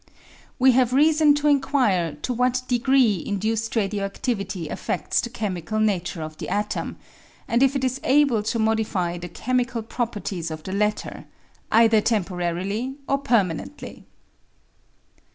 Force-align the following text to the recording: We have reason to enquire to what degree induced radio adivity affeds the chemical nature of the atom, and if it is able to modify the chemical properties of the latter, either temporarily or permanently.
We 0.57 0.71
have 0.71 0.93
reason 0.93 1.35
to 1.35 1.47
enquire 1.47 2.15
to 2.23 2.33
what 2.33 2.63
degree 2.67 3.23
induced 3.23 3.75
radio 3.75 4.09
adivity 4.09 4.67
affeds 4.71 5.21
the 5.21 5.29
chemical 5.29 5.79
nature 5.79 6.23
of 6.23 6.37
the 6.37 6.49
atom, 6.49 6.95
and 7.47 7.61
if 7.61 7.75
it 7.75 7.83
is 7.83 8.01
able 8.03 8.41
to 8.41 8.57
modify 8.57 9.19
the 9.19 9.29
chemical 9.29 9.83
properties 9.83 10.49
of 10.49 10.63
the 10.63 10.73
latter, 10.73 11.25
either 11.71 12.01
temporarily 12.01 12.95
or 13.07 13.19
permanently. 13.19 14.07